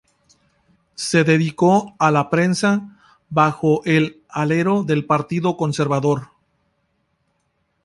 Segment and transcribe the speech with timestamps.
[0.95, 2.97] Se dedicó a la prensa,
[3.29, 6.29] bajo el alero del Partido Conservador.